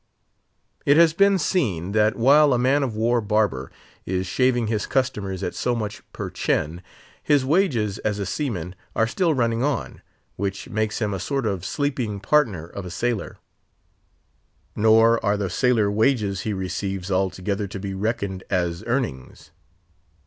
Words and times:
It 0.83 0.97
has 0.97 1.13
been 1.13 1.37
seen 1.37 1.91
that 1.91 2.15
while 2.15 2.53
a 2.53 2.57
man 2.57 2.81
of 2.81 2.95
war 2.95 3.21
barber 3.21 3.71
is 4.03 4.25
shaving 4.25 4.65
his 4.65 4.87
customers 4.87 5.43
at 5.43 5.53
so 5.53 5.75
much 5.75 6.01
per 6.11 6.31
chin, 6.31 6.81
his 7.21 7.45
wages 7.45 7.99
as 7.99 8.17
a 8.17 8.25
seaman 8.25 8.73
are 8.95 9.05
still 9.05 9.35
running 9.35 9.61
on, 9.61 10.01
which 10.37 10.67
makes 10.69 10.97
him 10.97 11.13
a 11.13 11.19
sort 11.19 11.45
of 11.45 11.63
sleeping 11.63 12.19
partner 12.19 12.65
of 12.65 12.83
a 12.83 12.89
sailor; 12.89 13.37
nor 14.75 15.23
are 15.23 15.37
the 15.37 15.51
sailor 15.51 15.91
wages 15.91 16.41
he 16.41 16.51
receives 16.53 17.11
altogether 17.11 17.67
to 17.67 17.79
be 17.79 17.93
reckoned 17.93 18.43
as 18.49 18.83
earnings. 18.87 19.51